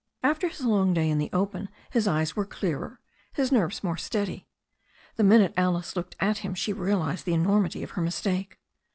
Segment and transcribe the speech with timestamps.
[0.23, 2.99] After his long day in the open his eyes were clearer,
[3.33, 4.47] his nerves more steady.
[5.15, 8.57] The minute Alice looked at him she realized the enormity of her mistake.